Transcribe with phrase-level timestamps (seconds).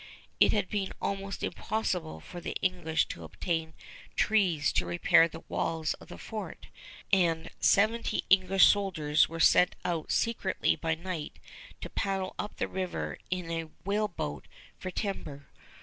[0.39, 3.75] It had been almost impossible for the English to obtain
[4.15, 6.65] trees to repair the walls of the fort,
[7.13, 11.37] and seventy English soldiers were sent out secretly by night
[11.81, 14.47] to paddle up the river in a whaleboat
[14.79, 15.45] for timber.